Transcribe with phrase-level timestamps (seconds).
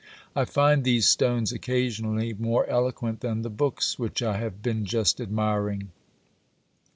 [0.35, 4.83] I find these stones occasionally more elo quent than the books which I have been
[4.83, 5.91] just admiring.